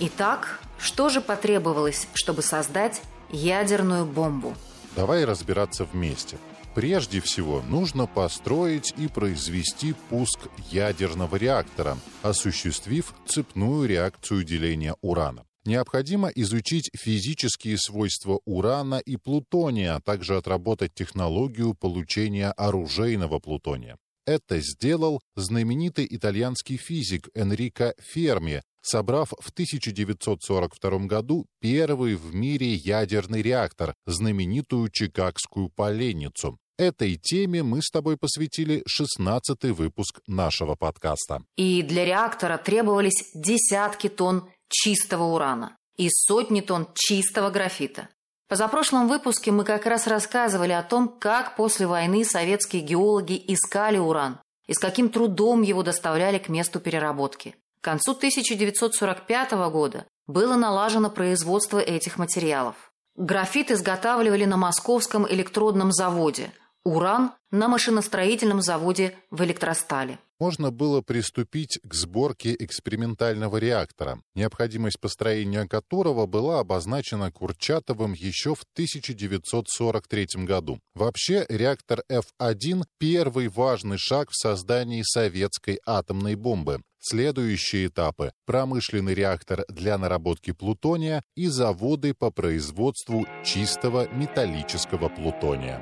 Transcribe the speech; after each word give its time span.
Итак, 0.00 0.60
что 0.78 1.08
же 1.08 1.20
потребовалось, 1.20 2.06
чтобы 2.14 2.42
создать 2.42 3.02
ядерную 3.30 4.06
бомбу? 4.06 4.54
Давай 4.94 5.24
разбираться 5.24 5.84
вместе. 5.84 6.38
Прежде 6.74 7.20
всего, 7.20 7.62
нужно 7.62 8.06
построить 8.06 8.94
и 8.96 9.08
произвести 9.08 9.94
пуск 10.08 10.38
ядерного 10.70 11.34
реактора, 11.34 11.98
осуществив 12.22 13.12
цепную 13.26 13.88
реакцию 13.88 14.44
деления 14.44 14.94
урана. 15.00 15.44
Необходимо 15.64 16.28
изучить 16.28 16.90
физические 16.94 17.76
свойства 17.76 18.40
урана 18.44 19.00
и 19.04 19.16
плутония, 19.16 19.96
а 19.96 20.00
также 20.00 20.36
отработать 20.36 20.94
технологию 20.94 21.74
получения 21.74 22.52
оружейного 22.52 23.40
плутония. 23.40 23.98
Это 24.28 24.60
сделал 24.60 25.20
знаменитый 25.36 26.06
итальянский 26.08 26.76
физик 26.76 27.30
Энрико 27.34 27.94
Ферми, 27.98 28.62
собрав 28.82 29.30
в 29.38 29.50
1942 29.50 30.98
году 31.06 31.46
первый 31.60 32.14
в 32.14 32.34
мире 32.34 32.74
ядерный 32.74 33.42
реактор, 33.42 33.94
знаменитую 34.06 34.90
Чикагскую 34.90 35.70
поленницу. 35.70 36.58
Этой 36.78 37.16
теме 37.16 37.64
мы 37.64 37.82
с 37.82 37.90
тобой 37.90 38.16
посвятили 38.16 38.82
16 38.86 39.64
выпуск 39.64 40.20
нашего 40.28 40.76
подкаста. 40.76 41.42
И 41.56 41.82
для 41.82 42.04
реактора 42.04 42.56
требовались 42.56 43.30
десятки 43.34 44.08
тонн 44.08 44.48
чистого 44.68 45.24
урана 45.24 45.76
и 45.96 46.08
сотни 46.08 46.60
тонн 46.60 46.86
чистого 46.94 47.50
графита. 47.50 48.08
Позапрошлом 48.48 49.08
выпуске 49.08 49.50
мы 49.50 49.64
как 49.64 49.86
раз 49.86 50.06
рассказывали 50.06 50.72
о 50.72 50.82
том, 50.82 51.08
как 51.08 51.56
после 51.56 51.86
войны 51.86 52.24
советские 52.24 52.82
геологи 52.82 53.42
искали 53.48 53.98
уран 53.98 54.40
и 54.66 54.72
с 54.72 54.78
каким 54.78 55.10
трудом 55.10 55.62
его 55.62 55.82
доставляли 55.82 56.38
к 56.38 56.48
месту 56.48 56.78
переработки. 56.80 57.56
К 57.80 57.84
концу 57.84 58.12
1945 58.12 59.52
года 59.70 60.06
было 60.26 60.56
налажено 60.56 61.10
производство 61.10 61.78
этих 61.78 62.18
материалов. 62.18 62.74
Графит 63.16 63.70
изготавливали 63.70 64.44
на 64.44 64.56
Московском 64.56 65.26
электродном 65.28 65.92
заводе, 65.92 66.52
уран– 66.84 67.32
на 67.50 67.68
машиностроительном 67.68 68.60
заводе 68.60 69.16
в 69.30 69.42
электростале 69.42 70.18
можно 70.38 70.70
было 70.70 71.00
приступить 71.00 71.78
к 71.82 71.94
сборке 71.94 72.54
экспериментального 72.58 73.56
реактора, 73.56 74.22
необходимость 74.34 75.00
построения 75.00 75.66
которого 75.66 76.26
была 76.26 76.60
обозначена 76.60 77.32
Курчатовым 77.32 78.12
еще 78.12 78.54
в 78.54 78.62
1943 78.74 80.44
году. 80.44 80.80
Вообще, 80.94 81.44
реактор 81.48 82.02
F1– 82.10 82.84
первый 82.98 83.48
важный 83.48 83.98
шаг 83.98 84.30
в 84.30 84.36
создании 84.36 85.02
советской 85.02 85.80
атомной 85.84 86.36
бомбы. 86.36 86.80
Следующие 87.00 87.86
этапы– 87.86 88.32
промышленный 88.46 89.14
реактор 89.14 89.64
для 89.68 89.96
наработки 89.98 90.52
плутония 90.52 91.22
и 91.36 91.46
заводы 91.46 92.12
по 92.12 92.30
производству 92.30 93.26
чистого 93.44 94.08
металлического 94.12 95.08
плутония. 95.08 95.80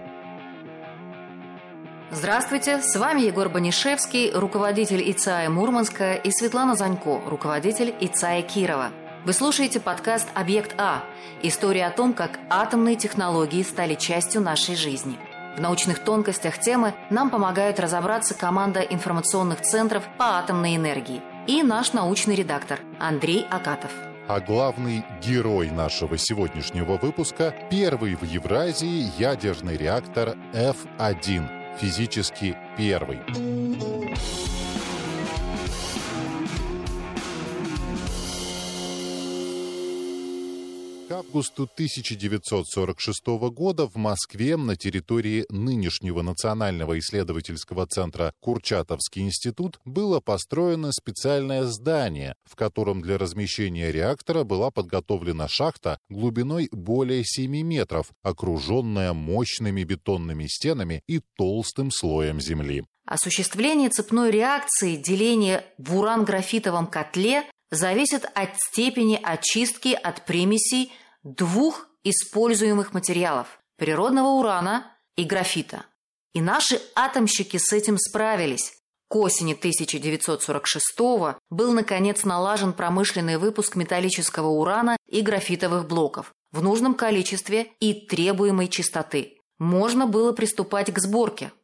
Здравствуйте, 2.12 2.80
с 2.82 2.94
вами 2.96 3.22
Егор 3.22 3.48
Банишевский, 3.48 4.30
руководитель 4.30 5.10
ИЦАИ 5.10 5.48
Мурманска 5.48 6.14
и 6.14 6.30
Светлана 6.30 6.76
Занько, 6.76 7.20
руководитель 7.26 7.94
ИЦАИ 7.98 8.42
Кирова. 8.42 8.92
Вы 9.24 9.32
слушаете 9.32 9.80
подкаст 9.80 10.28
«Объект 10.34 10.74
А»– 10.78 11.02
история 11.42 11.86
о 11.86 11.90
том, 11.90 12.12
как 12.12 12.38
атомные 12.48 12.94
технологии 12.94 13.62
стали 13.62 13.94
частью 13.94 14.40
нашей 14.40 14.76
жизни. 14.76 15.18
В 15.56 15.60
научных 15.60 16.00
тонкостях 16.00 16.58
темы 16.58 16.92
нам 17.08 17.30
помогают 17.30 17.80
разобраться 17.80 18.34
команда 18.34 18.80
информационных 18.80 19.62
центров 19.62 20.04
по 20.18 20.36
атомной 20.36 20.76
энергии 20.76 21.22
и 21.46 21.62
наш 21.62 21.94
научный 21.94 22.34
редактор 22.34 22.80
Андрей 23.00 23.46
Акатов. 23.50 23.90
А 24.28 24.40
главный 24.40 25.02
герой 25.22 25.70
нашего 25.70 26.18
сегодняшнего 26.18 26.98
выпуска– 26.98 27.54
первый 27.70 28.16
в 28.16 28.22
Евразии 28.24 29.10
ядерный 29.16 29.78
реактор 29.78 30.36
F1 30.52 31.78
физически 31.78 32.54
первый. 32.76 33.20
К 41.08 41.12
августу 41.12 41.70
1946 41.72 43.26
года 43.52 43.86
в 43.86 43.94
Москве 43.94 44.56
на 44.56 44.74
территории 44.74 45.46
нынешнего 45.50 46.22
Национального 46.22 46.98
исследовательского 46.98 47.86
центра 47.86 48.32
Курчатовский 48.40 49.22
институт 49.22 49.78
было 49.84 50.18
построено 50.18 50.90
специальное 50.90 51.62
здание, 51.66 52.34
в 52.44 52.56
котором 52.56 53.02
для 53.02 53.18
размещения 53.18 53.92
реактора 53.92 54.42
была 54.42 54.72
подготовлена 54.72 55.46
шахта 55.46 56.00
глубиной 56.08 56.68
более 56.72 57.22
7 57.24 57.52
метров, 57.62 58.06
окруженная 58.24 59.12
мощными 59.12 59.84
бетонными 59.84 60.48
стенами 60.48 61.02
и 61.06 61.20
толстым 61.36 61.92
слоем 61.92 62.40
земли. 62.40 62.84
Осуществление 63.06 63.90
цепной 63.90 64.32
реакции 64.32 64.96
деления 64.96 65.64
в 65.78 65.96
уран-графитовом 65.96 66.88
котле 66.88 67.44
зависит 67.70 68.24
от 68.34 68.50
степени 68.56 69.18
очистки 69.22 69.92
от 69.92 70.24
примесей 70.24 70.92
двух 71.22 71.88
используемых 72.04 72.92
материалов– 72.92 73.58
природного 73.76 74.28
урана 74.28 74.92
и 75.16 75.24
графита. 75.24 75.84
И 76.32 76.40
наши 76.40 76.80
атомщики 76.94 77.56
с 77.56 77.72
этим 77.72 77.98
справились. 77.98 78.72
К 79.08 79.16
осени 79.16 79.54
1946 79.54 80.98
был, 81.50 81.72
наконец, 81.72 82.24
налажен 82.24 82.72
промышленный 82.72 83.38
выпуск 83.38 83.76
металлического 83.76 84.48
урана 84.48 84.96
и 85.08 85.20
графитовых 85.20 85.86
блоков 85.86 86.32
в 86.52 86.62
нужном 86.62 86.94
количестве 86.94 87.68
и 87.80 88.06
требуемой 88.06 88.68
чистоты. 88.68 89.38
Можно 89.58 90.06
было 90.06 90.32
приступать 90.32 90.92
к 90.92 90.98
сборке– 90.98 91.52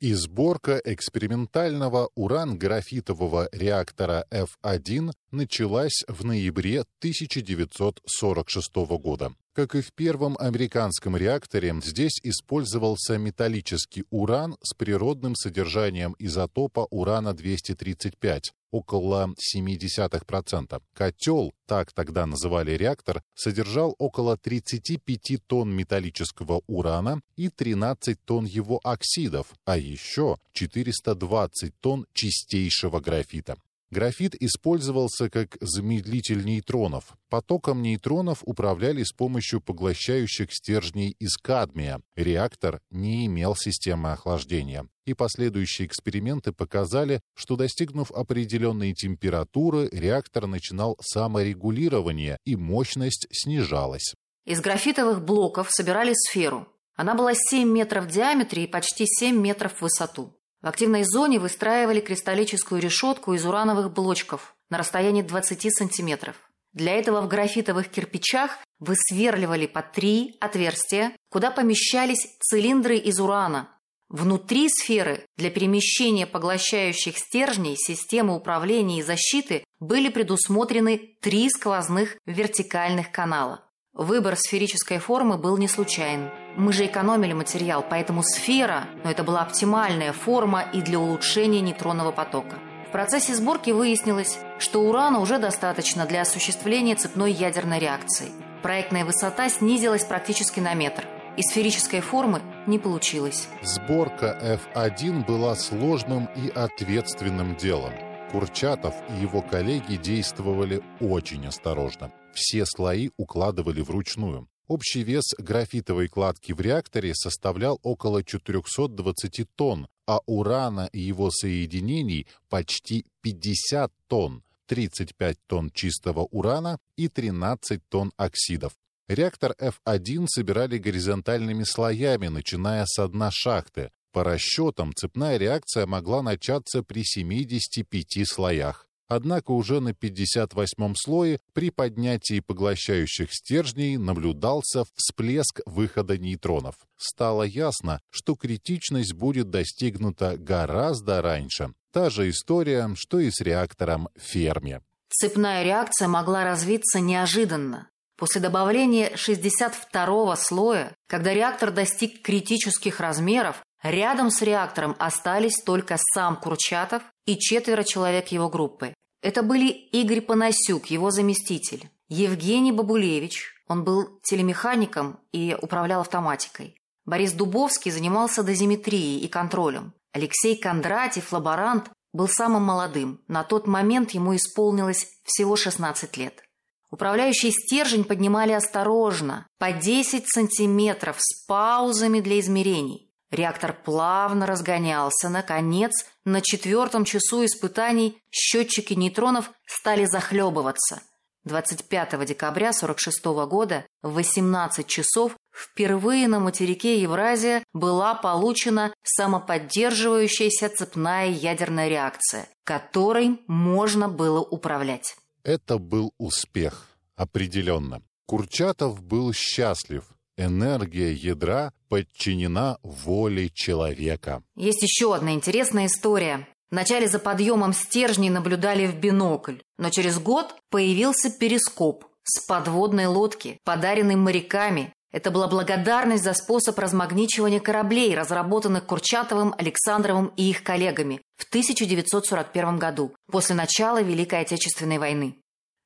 и 0.00 0.14
сборка 0.14 0.80
экспериментального 0.82 2.08
уран-графитового 2.14 3.50
реактора 3.52 4.24
F1 4.30 5.12
началась 5.30 6.04
в 6.08 6.24
ноябре 6.24 6.80
1946 7.00 8.74
года. 8.98 9.34
Как 9.52 9.74
и 9.74 9.80
в 9.80 9.92
первом 9.92 10.36
американском 10.38 11.16
реакторе, 11.16 11.74
здесь 11.84 12.20
использовался 12.22 13.18
металлический 13.18 14.04
уран 14.10 14.56
с 14.62 14.74
природным 14.74 15.34
содержанием 15.34 16.14
изотопа 16.18 16.86
урана-235, 16.90 18.52
около 18.70 19.34
0,7%. 19.52 20.80
Котел, 20.94 21.52
так 21.66 21.92
тогда 21.92 22.26
называли 22.26 22.72
реактор, 22.72 23.22
содержал 23.34 23.96
около 23.98 24.36
35 24.36 25.38
тонн 25.46 25.74
металлического 25.74 26.62
урана 26.68 27.20
и 27.36 27.48
13 27.48 28.24
тонн 28.24 28.44
его 28.44 28.80
оксидов, 28.84 29.48
а 29.64 29.76
еще 29.76 30.36
420 30.52 31.74
тонн 31.80 32.06
чистейшего 32.12 33.00
графита. 33.00 33.56
Графит 33.92 34.36
использовался 34.40 35.28
как 35.28 35.56
замедлитель 35.60 36.44
нейтронов. 36.44 37.16
Потоком 37.28 37.82
нейтронов 37.82 38.38
управляли 38.44 39.02
с 39.02 39.10
помощью 39.10 39.60
поглощающих 39.60 40.54
стержней 40.54 41.16
из 41.18 41.36
кадмия. 41.36 42.00
Реактор 42.14 42.80
не 42.90 43.26
имел 43.26 43.56
системы 43.56 44.12
охлаждения. 44.12 44.86
И 45.06 45.14
последующие 45.14 45.88
эксперименты 45.88 46.52
показали, 46.52 47.20
что 47.34 47.56
достигнув 47.56 48.12
определенной 48.12 48.92
температуры, 48.94 49.88
реактор 49.90 50.46
начинал 50.46 50.96
саморегулирование 51.00 52.38
и 52.44 52.54
мощность 52.54 53.26
снижалась. 53.32 54.14
Из 54.46 54.60
графитовых 54.60 55.24
блоков 55.24 55.68
собирали 55.70 56.12
сферу. 56.14 56.68
Она 56.94 57.16
была 57.16 57.32
7 57.34 57.68
метров 57.68 58.04
в 58.04 58.10
диаметре 58.10 58.64
и 58.64 58.66
почти 58.68 59.04
7 59.06 59.36
метров 59.36 59.74
в 59.74 59.82
высоту. 59.82 60.36
В 60.62 60.66
активной 60.66 61.04
зоне 61.04 61.38
выстраивали 61.38 62.00
кристаллическую 62.00 62.80
решетку 62.80 63.32
из 63.34 63.46
урановых 63.46 63.92
блочков 63.92 64.54
на 64.68 64.78
расстоянии 64.78 65.22
20 65.22 65.74
сантиметров. 65.74 66.36
Для 66.72 66.94
этого 66.94 67.20
в 67.22 67.28
графитовых 67.28 67.88
кирпичах 67.88 68.58
высверливали 68.78 69.66
по 69.66 69.82
три 69.82 70.36
отверстия, 70.40 71.12
куда 71.30 71.50
помещались 71.50 72.36
цилиндры 72.40 72.96
из 72.96 73.18
урана. 73.18 73.68
Внутри 74.08 74.68
сферы 74.68 75.24
для 75.36 75.50
перемещения 75.50 76.26
поглощающих 76.26 77.16
стержней 77.16 77.76
системы 77.76 78.34
управления 78.34 78.98
и 78.98 79.04
защиты 79.04 79.64
были 79.78 80.08
предусмотрены 80.08 81.16
три 81.20 81.48
сквозных 81.48 82.16
вертикальных 82.26 83.12
канала. 83.12 83.69
Выбор 83.92 84.36
сферической 84.36 84.98
формы 84.98 85.36
был 85.36 85.58
не 85.58 85.66
случайен. 85.66 86.30
Мы 86.56 86.72
же 86.72 86.86
экономили 86.86 87.32
материал, 87.32 87.84
поэтому 87.88 88.22
сфера, 88.22 88.84
но 89.02 89.10
это 89.10 89.24
была 89.24 89.42
оптимальная 89.42 90.12
форма 90.12 90.62
и 90.72 90.80
для 90.80 91.00
улучшения 91.00 91.60
нейтронного 91.60 92.12
потока. 92.12 92.56
В 92.88 92.92
процессе 92.92 93.34
сборки 93.34 93.70
выяснилось, 93.70 94.38
что 94.58 94.82
урана 94.82 95.18
уже 95.18 95.38
достаточно 95.38 96.06
для 96.06 96.22
осуществления 96.22 96.94
цепной 96.94 97.32
ядерной 97.32 97.80
реакции. 97.80 98.28
Проектная 98.62 99.04
высота 99.04 99.48
снизилась 99.48 100.04
практически 100.04 100.60
на 100.60 100.74
метр, 100.74 101.04
и 101.36 101.42
сферической 101.42 102.00
формы 102.00 102.42
не 102.66 102.78
получилось. 102.78 103.48
Сборка 103.62 104.58
F1 104.74 105.26
была 105.26 105.56
сложным 105.56 106.28
и 106.36 106.48
ответственным 106.48 107.56
делом. 107.56 107.92
Курчатов 108.30 108.94
и 109.08 109.20
его 109.20 109.42
коллеги 109.42 109.96
действовали 109.96 110.80
очень 111.00 111.46
осторожно. 111.46 112.12
Все 112.34 112.64
слои 112.66 113.10
укладывали 113.16 113.80
вручную. 113.80 114.48
Общий 114.68 115.02
вес 115.02 115.24
графитовой 115.38 116.08
кладки 116.08 116.52
в 116.52 116.60
реакторе 116.60 117.12
составлял 117.14 117.80
около 117.82 118.22
420 118.22 119.48
тонн, 119.56 119.88
а 120.06 120.20
урана 120.26 120.88
и 120.92 121.00
его 121.00 121.30
соединений 121.30 122.28
почти 122.48 123.04
50 123.22 123.92
тонн, 124.06 124.44
35 124.68 125.38
тонн 125.48 125.70
чистого 125.70 126.28
урана 126.30 126.78
и 126.96 127.08
13 127.08 127.80
тонн 127.88 128.12
оксидов. 128.16 128.74
Реактор 129.08 129.56
F1 129.58 130.26
собирали 130.28 130.78
горизонтальными 130.78 131.64
слоями, 131.64 132.28
начиная 132.28 132.86
с 132.86 133.08
дна 133.08 133.30
шахты. 133.32 133.90
По 134.12 134.22
расчетам, 134.22 134.92
цепная 134.94 135.36
реакция 135.36 135.86
могла 135.86 136.22
начаться 136.22 136.84
при 136.84 137.02
75 137.02 138.28
слоях. 138.28 138.86
Однако 139.10 139.50
уже 139.50 139.80
на 139.80 139.88
58-м 139.88 140.94
слое 140.94 141.40
при 141.52 141.70
поднятии 141.70 142.38
поглощающих 142.38 143.34
стержней 143.34 143.96
наблюдался 143.96 144.84
всплеск 144.94 145.62
выхода 145.66 146.16
нейтронов. 146.16 146.76
Стало 146.96 147.42
ясно, 147.42 148.00
что 148.10 148.36
критичность 148.36 149.14
будет 149.14 149.50
достигнута 149.50 150.36
гораздо 150.38 151.22
раньше. 151.22 151.74
Та 151.92 152.08
же 152.08 152.30
история, 152.30 152.88
что 152.94 153.18
и 153.18 153.32
с 153.32 153.40
реактором 153.40 154.10
Ферми. 154.16 154.80
Цепная 155.08 155.64
реакция 155.64 156.06
могла 156.06 156.44
развиться 156.44 157.00
неожиданно. 157.00 157.90
После 158.16 158.40
добавления 158.40 159.10
62-го 159.16 160.36
слоя, 160.36 160.94
когда 161.08 161.34
реактор 161.34 161.72
достиг 161.72 162.22
критических 162.22 163.00
размеров, 163.00 163.64
рядом 163.82 164.30
с 164.30 164.40
реактором 164.40 164.94
остались 165.00 165.60
только 165.64 165.96
сам 166.14 166.36
Курчатов 166.36 167.02
и 167.26 167.36
четверо 167.36 167.82
человек 167.82 168.28
его 168.28 168.48
группы. 168.48 168.94
Это 169.22 169.42
были 169.42 169.68
Игорь 169.68 170.20
Панасюк, 170.20 170.86
его 170.86 171.10
заместитель, 171.10 171.90
Евгений 172.10 172.72
Бабулевич, 172.72 173.54
он 173.68 173.84
был 173.84 174.18
телемехаником 174.24 175.20
и 175.30 175.56
управлял 175.62 176.00
автоматикой. 176.00 176.74
Борис 177.04 177.32
Дубовский 177.32 177.92
занимался 177.92 178.42
дозиметрией 178.42 179.20
и 179.20 179.28
контролем. 179.28 179.94
Алексей 180.12 180.58
Кондратьев, 180.58 181.32
лаборант, 181.32 181.88
был 182.12 182.26
самым 182.26 182.64
молодым. 182.64 183.20
На 183.28 183.44
тот 183.44 183.68
момент 183.68 184.10
ему 184.10 184.34
исполнилось 184.34 185.06
всего 185.22 185.54
16 185.54 186.16
лет. 186.16 186.42
Управляющий 186.90 187.52
стержень 187.52 188.02
поднимали 188.02 188.50
осторожно, 188.50 189.46
по 189.60 189.70
10 189.70 190.24
сантиметров, 190.26 191.14
с 191.20 191.46
паузами 191.46 192.18
для 192.18 192.40
измерений. 192.40 193.09
Реактор 193.30 193.72
плавно 193.72 194.46
разгонялся. 194.46 195.28
Наконец, 195.28 195.92
на 196.24 196.40
четвертом 196.40 197.04
часу 197.04 197.44
испытаний 197.44 198.20
счетчики 198.30 198.94
нейтронов 198.94 199.52
стали 199.66 200.04
захлебываться. 200.04 201.02
25 201.44 202.26
декабря 202.26 202.70
1946 202.70 203.24
года 203.48 203.86
в 204.02 204.12
18 204.14 204.86
часов 204.86 205.36
впервые 205.52 206.28
на 206.28 206.38
материке 206.38 207.00
Евразия 207.00 207.64
была 207.72 208.14
получена 208.14 208.92
самоподдерживающаяся 209.02 210.68
цепная 210.68 211.28
ядерная 211.28 211.88
реакция, 211.88 212.48
которой 212.64 213.40
можно 213.46 214.08
было 214.08 214.40
управлять. 214.40 215.16
Это 215.42 215.78
был 215.78 216.12
успех, 216.18 216.88
определенно. 217.16 218.02
Курчатов 218.26 219.02
был 219.02 219.32
счастлив– 219.32 220.04
Энергия 220.40 221.12
ядра 221.12 221.70
подчинена 221.90 222.78
воле 222.82 223.50
человека. 223.50 224.42
Есть 224.56 224.82
еще 224.82 225.14
одна 225.14 225.34
интересная 225.34 225.84
история. 225.84 226.48
Вначале 226.70 227.08
за 227.08 227.18
подъемом 227.18 227.74
стержней 227.74 228.30
наблюдали 228.30 228.86
в 228.86 228.98
бинокль, 228.98 229.58
но 229.76 229.90
через 229.90 230.18
год 230.18 230.54
появился 230.70 231.30
перископ 231.30 232.06
с 232.22 232.40
подводной 232.46 233.04
лодки, 233.04 233.58
подаренный 233.64 234.16
моряками. 234.16 234.94
Это 235.12 235.30
была 235.30 235.46
благодарность 235.46 236.24
за 236.24 236.32
способ 236.32 236.78
размагничивания 236.78 237.60
кораблей, 237.60 238.14
разработанных 238.14 238.86
Курчатовым, 238.86 239.54
Александровым 239.58 240.32
и 240.38 240.48
их 240.48 240.62
коллегами 240.62 241.20
в 241.36 241.46
1941 241.50 242.78
году, 242.78 243.12
после 243.30 243.54
начала 243.54 244.00
Великой 244.00 244.40
Отечественной 244.40 244.96
войны. 244.96 245.36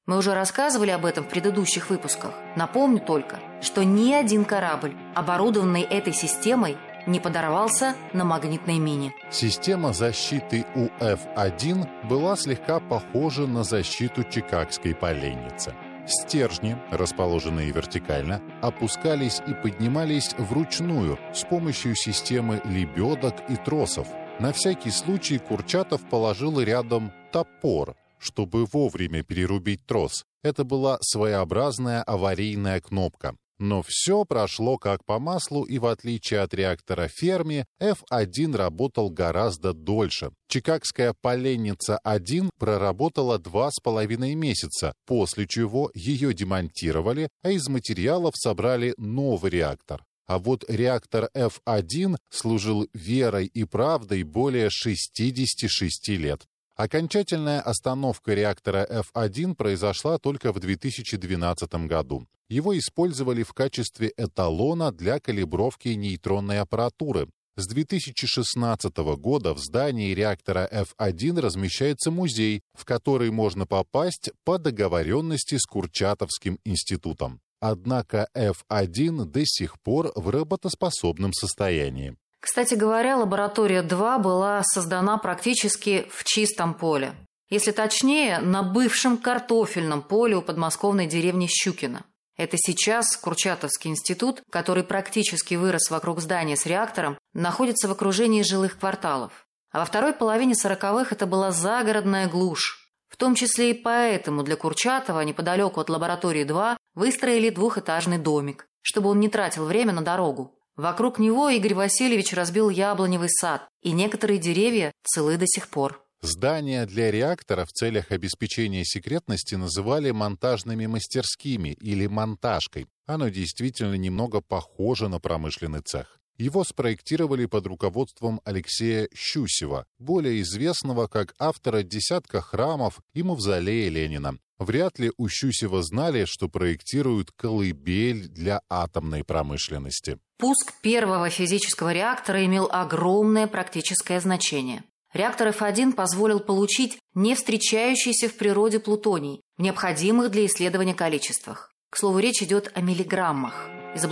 Мы 0.07 0.19
уже 0.19 0.35
рассказывали 0.35 0.91
об 0.91 1.07
этом 1.07 1.25
в 1.25 1.29
предыдущих 1.29 1.89
выпусках. 1.89 2.33
Напомню 2.57 3.01
только, 3.01 3.41
что 3.63 3.85
ни 3.85 4.13
один 4.13 4.45
корабль, 4.45 4.95
оборудованный 5.15 5.81
этой 5.81 6.13
системой, 6.13 6.77
не 7.07 7.21
подорвался 7.21 7.95
на 8.13 8.25
магнитной 8.25 8.79
мине. 8.79 9.15
Система 9.31 9.95
защиты 9.95 10.67
УФ-1 10.75 12.07
была 12.07 12.37
слегка 12.37 12.81
похожа 12.81 13.47
на 13.47 13.65
защиту 13.65 14.25
Чикагской 14.25 14.95
поленницы. 14.95 15.75
Стержни, 16.07 16.77
расположенные 16.91 17.71
вертикально, 17.71 18.43
опускались 18.61 19.41
и 19.47 19.55
поднимались 19.55 20.35
вручную 20.37 21.19
с 21.33 21.45
помощью 21.45 21.95
системы 21.95 22.61
лебедок 22.67 23.37
и 23.49 23.57
тросов. 23.57 24.07
На 24.39 24.53
всякий 24.53 24.91
случай 24.91 25.39
Курчатов 25.39 26.03
положил 26.11 26.61
рядом 26.61 27.11
топор, 27.33 27.97
чтобы 28.25 28.67
вовремя 28.67 29.23
перерубить 29.23 29.85
трос. 29.87 30.25
Это 30.43 30.65
была 30.65 30.99
своеобразная 31.01 32.03
аварийная 32.03 32.81
кнопка. 32.81 33.37
Но 33.59 33.83
все 33.87 34.25
прошло 34.25 34.79
как 34.79 35.05
по 35.05 35.19
маслу, 35.21 35.63
и 35.63 35.79
в 35.79 35.87
отличие 35.87 36.41
от 36.41 36.55
реактора 36.55 37.09
Ферми, 37.09 37.67
F1 37.81 38.57
работал 38.57 39.11
гораздо 39.11 39.73
дольше. 39.73 40.31
Чикагская 40.49 41.15
поленница-1 41.21 42.51
проработала 42.59 43.39
два 43.39 43.71
с 43.71 43.81
половиной 43.81 44.35
месяца, 44.35 44.93
после 45.07 45.47
чего 45.47 45.91
ее 45.95 46.35
демонтировали, 46.35 47.29
а 47.43 47.51
из 47.51 47.69
материалов 47.69 48.35
собрали 48.37 48.95
новый 48.97 49.53
реактор. 49.53 50.05
А 50.27 50.39
вот 50.39 50.65
реактор 50.69 51.29
F1 51.37 52.17
служил 52.31 52.89
верой 52.93 53.47
и 53.47 53.65
правдой 53.65 54.23
более 54.23 54.71
66 54.71 56.09
лет. 56.09 56.45
Окончательная 56.77 57.61
остановка 57.61 58.35
реактора 58.35 58.85
F1 59.15 59.55
произошла 59.55 60.19
только 60.19 60.53
в 60.53 60.59
2012 60.59 61.73
году. 61.87 62.27
Его 62.49 62.77
использовали 62.77 63.45
в 63.45 63.53
качестве 63.53 64.13
эталона 64.17 64.91
для 64.91 65.21
калибровки 65.21 65.89
нейтронной 65.89 66.59
аппаратуры. 66.59 67.29
С 67.57 67.69
2016 67.69 68.97
года 69.17 69.55
в 69.55 69.59
здании 69.61 70.15
реактора 70.15 70.69
F1 70.73 71.41
размещается 71.41 72.11
музей, 72.11 72.63
в 72.73 72.85
который 72.85 73.31
можно 73.31 73.67
попасть 73.67 74.33
по 74.45 74.59
договоренности 74.59 75.57
с 75.57 75.67
Курчатовским 75.67 76.59
институтом. 76.65 77.41
Однако 77.61 78.29
F1 78.37 79.27
до 79.27 79.43
сих 79.45 79.81
пор 79.81 80.11
в 80.17 80.29
работоспособном 80.29 81.33
состоянии. 81.33 82.17
Кстати 82.45 82.75
говоря, 82.75 83.17
лаборатория 83.17 83.81
2 83.81 84.19
была 84.19 84.63
создана 84.65 85.17
практически 85.17 86.07
в 86.11 86.25
чистом 86.25 86.75
поле. 86.75 87.15
Если 87.49 87.71
точнее, 87.71 88.39
на 88.41 88.63
бывшем 88.63 89.17
картофельном 89.17 90.03
поле 90.03 90.37
у 90.37 90.43
подмосковной 90.43 91.07
деревни 91.07 91.47
Щукино. 91.47 92.05
Это 92.37 92.59
сейчас 92.59 93.17
Курчатовский 93.17 93.91
институт, 93.91 94.43
который 94.51 94.85
практически 94.85 95.55
вырос 95.55 95.91
вокруг 95.91 96.21
здания 96.21 96.55
с 96.55 96.67
реактором, 96.67 97.17
находится 97.33 97.89
в 97.89 97.93
окружении 97.93 98.43
жилых 98.43 98.79
кварталов. 98.79 99.47
А 99.73 99.79
во 99.79 99.87
второй 99.87 100.13
половине 100.13 100.55
сороковых 100.55 101.13
это 101.13 101.25
была 101.25 101.51
загородная 101.51 102.29
глушь. 102.29 102.91
В 103.09 103.17
том 103.17 103.35
числе 103.37 103.71
и 103.71 103.73
поэтому 103.75 104.43
для 104.43 104.57
Курчатова 104.57 105.23
неподалеку 105.23 105.81
от 105.81 105.89
лаборатории 105.89 106.45
2 106.45 106.77
выстроили 106.95 107.49
двухэтажный 107.49 108.19
домик, 108.19 108.67
чтобы 108.83 109.09
он 109.09 109.19
не 109.19 109.31
тратил 109.31 109.65
время 109.65 109.95
на 109.95 110.03
дорогу. 110.03 110.55
Вокруг 110.77 111.19
него 111.19 111.49
Игорь 111.49 111.75
Васильевич 111.75 112.33
разбил 112.33 112.69
яблоневый 112.69 113.29
сад, 113.29 113.69
и 113.83 113.93
некоторые 113.93 114.39
деревья 114.39 114.93
целы 115.05 115.37
до 115.37 115.47
сих 115.47 115.69
пор. 115.69 116.05
Здания 116.21 116.87
для 116.87 117.11
реактора 117.11 117.65
в 117.65 117.73
целях 117.73 118.11
обеспечения 118.11 118.85
секретности 118.85 119.55
называли 119.57 120.11
монтажными 120.11 120.87
мастерскими 120.87 121.77
или 121.81 122.07
монтажкой. 122.07 122.87
Оно 123.07 123.29
действительно 123.29 123.95
немного 123.95 124.41
похоже 124.41 125.09
на 125.09 125.21
промышленный 125.21 125.83
цех. 125.83 126.19
Его 126.37 126.65
спроектировали 126.65 127.47
под 127.47 127.67
руководством 127.67 128.41
Алексея 128.45 129.09
Щусева, 129.15 129.87
более 129.99 130.41
известного 130.43 131.07
как 131.07 131.35
автора 131.39 131.83
десятка 131.83 132.41
храмов 132.41 133.01
и 133.13 133.23
мавзолея 133.23 133.89
Ленина. 133.89 134.39
Вряд 134.59 134.99
ли 134.99 135.13
у 135.17 135.29
Щусева 135.29 135.83
знали, 135.83 136.25
что 136.27 136.49
проектируют 136.49 137.31
колыбель 137.33 138.29
для 138.29 138.63
атомной 138.69 139.25
промышленности. 139.25 140.19
Пуск 140.39 140.73
первого 140.83 141.31
физического 141.31 141.93
реактора 141.93 142.45
имел 142.45 142.69
огромное 142.71 143.47
практическое 143.47 144.21
значение. 144.21 144.85
Реактор 145.13 145.49
F1 145.49 145.93
позволил 145.93 146.41
получить 146.41 146.99
не 147.15 147.37
встречающийся 147.37 148.29
в 148.29 148.35
природе 148.35 148.81
плутоний 148.81 149.43
в 149.57 149.63
необходимых 149.63 150.33
для 150.33 150.47
исследования 150.47 150.95
количествах. 150.95 151.71
К 151.91 151.97
слову, 151.97 152.19
речь 152.19 152.43
идет 152.43 152.73
о 152.75 152.81
миллиграммах. 152.81 153.69
Из 153.95 154.05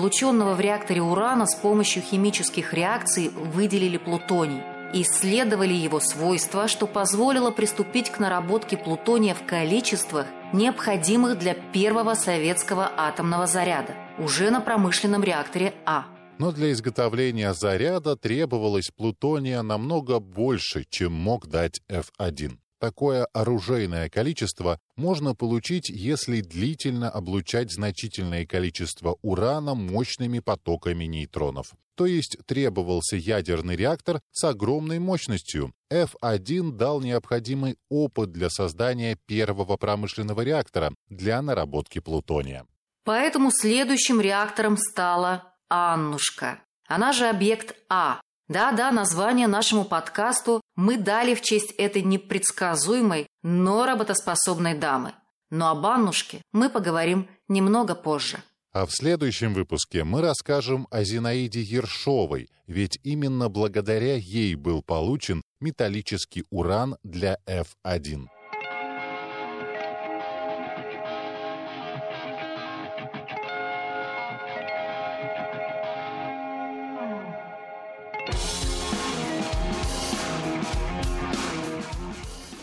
в 0.55 0.61
реакторе 0.61 1.03
урана 1.03 1.47
с 1.47 1.57
помощью 1.57 2.03
химических 2.03 2.73
реакций 2.73 3.31
выделили 3.31 3.99
плутоний. 3.99 4.63
и 4.95 5.03
исследовали 5.03 5.73
его 5.73 6.01
свойства, 6.01 6.69
что 6.69 6.87
позволило 6.87 7.51
приступить 7.51 8.11
к 8.11 8.19
наработке 8.19 8.77
плутония 8.77 9.35
в 9.35 9.45
количествах, 9.47 10.27
необходимых 10.53 11.39
для 11.39 11.55
первого 11.55 12.15
советского 12.15 12.93
атомного 12.97 13.47
заряда, 13.47 13.95
уже 14.19 14.51
на 14.51 14.61
промышленном 14.61 15.25
реакторе 15.25 15.73
А. 15.87 16.05
Но 16.39 16.53
для 16.53 16.73
изготовления 16.73 17.55
заряда 17.55 18.17
требовалось 18.17 18.91
плутония 18.95 19.63
намного 19.63 20.21
больше, 20.21 20.85
чем 20.89 21.13
мог 21.13 21.47
дать 21.47 21.81
F1. 21.89 22.59
Такое 22.83 23.29
оружейное 23.33 24.11
количество 24.11 24.81
можно 24.97 25.37
получить, 25.37 25.89
если 25.89 26.41
длительно 26.41 27.09
облучать 27.09 27.71
значительное 27.71 28.45
количество 28.45 29.19
урана 29.23 29.77
мощными 29.77 30.41
потоками 30.41 31.05
нейтронов. 31.05 31.75
То 31.95 32.07
есть 32.07 32.39
требовался 32.45 33.15
ядерный 33.15 33.77
реактор 33.77 34.21
с 34.33 34.43
огромной 34.43 34.99
мощностью. 34.99 35.73
F1 35.93 36.73
дал 36.73 37.01
необходимый 37.01 37.77
опыт 37.89 38.33
для 38.33 38.51
создания 38.51 39.17
первого 39.27 39.77
промышленного 39.77 40.41
реактора 40.41 40.93
для 41.09 41.41
наработки 41.41 42.01
плутония. 42.01 42.67
Поэтому 43.05 43.53
следующим 43.53 44.21
реактором 44.21 44.77
стала 44.77 45.55
Аннушка. 45.69 46.59
Она 46.89 47.13
же 47.13 47.29
объект 47.29 47.77
А, 47.89 48.21
да-да, 48.49 48.91
название 48.91 49.47
нашему 49.47 49.85
подкасту 49.85 50.62
мы 50.77 50.97
дали 50.97 51.35
в 51.35 51.43
честь 51.43 51.73
этой 51.73 52.03
непредсказуемой, 52.03 53.27
но 53.43 53.87
работоспособной 53.87 54.75
дамы. 54.75 55.13
Но 55.51 55.71
об 55.71 55.85
Аннушке 55.85 56.43
мы 56.53 56.71
поговорим 56.71 57.29
немного 57.49 57.95
позже. 57.95 58.43
А 58.73 58.87
в 58.87 58.93
следующем 58.93 59.53
выпуске 59.53 60.03
мы 60.03 60.23
расскажем 60.23 60.89
о 60.91 61.05
Зинаиде 61.05 61.61
Ершовой, 61.61 62.49
ведь 62.67 62.99
именно 63.03 63.51
благодаря 63.51 64.17
ей 64.17 64.55
был 64.55 64.83
получен 64.83 65.43
металлический 65.61 66.45
уран 66.51 66.97
для 67.03 67.37
F1. 67.47 68.29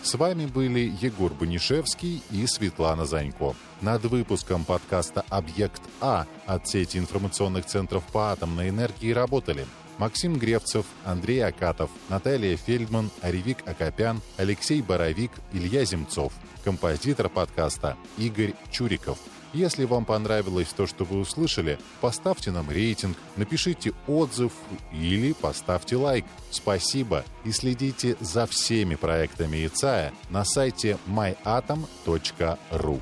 С 0.09 0.15
вами 0.15 0.47
были 0.47 0.91
Егор 1.01 1.31
Банишевский 1.31 2.23
и 2.31 2.47
Светлана 2.47 3.05
Занько. 3.05 3.53
Над 3.79 4.05
выпуском 4.05 4.65
подкаста 4.65 5.23
«Объект 5.29 5.83
А» 6.01 6.25
от 6.47 6.67
сети 6.67 6.97
информационных 6.97 7.67
центров 7.67 8.03
по 8.11 8.31
атомной 8.31 8.69
энергии 8.69 9.11
работали 9.11 9.67
Максим 9.99 10.39
Гревцев, 10.39 10.87
Андрей 11.05 11.45
Акатов, 11.45 11.91
Наталья 12.09 12.57
Фельдман, 12.57 13.11
Аревик 13.21 13.59
Акопян, 13.67 14.21
Алексей 14.37 14.81
Боровик, 14.81 15.31
Илья 15.53 15.85
Земцов. 15.85 16.33
Композитор 16.63 17.29
подкаста 17.29 17.95
Игорь 18.17 18.55
Чуриков– 18.71 19.19
если 19.53 19.85
вам 19.85 20.05
понравилось 20.05 20.67
то, 20.75 20.85
что 20.85 21.05
вы 21.05 21.19
услышали, 21.19 21.79
поставьте 22.01 22.51
нам 22.51 22.69
рейтинг, 22.69 23.17
напишите 23.35 23.93
отзыв 24.07 24.53
или 24.91 25.33
поставьте 25.33 25.95
лайк. 25.95 26.25
Спасибо 26.51 27.25
и 27.43 27.51
следите 27.51 28.15
за 28.19 28.45
всеми 28.45 28.93
проектами 28.95 29.65
ИЦАЯ 29.65 30.11
на 30.29 30.45
сайте 30.45 30.99
myatom.ru. 31.07 33.01